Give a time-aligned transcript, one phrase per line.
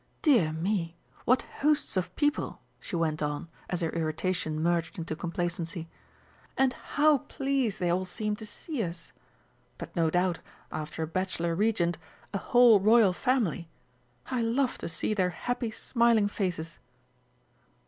[0.23, 0.95] "Dear me,
[1.25, 5.87] what hosts of people!" she went on, as her irritation merged into complacency.
[6.57, 9.11] "And how pleased they all seem to see us!
[9.77, 10.39] But no doubt,
[10.71, 11.99] after a bachelor Regent,
[12.33, 13.69] a whole Royal family
[14.25, 16.79] I love to see their happy smiling faces!"